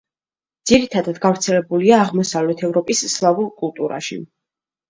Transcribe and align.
ძირითადად 0.69 1.19
გავრცელებულია 1.25 1.99
აღმოსავლეთ 2.05 2.65
ევროპის 2.71 3.05
სლავურ 3.17 3.55
კულტურაში. 3.63 4.23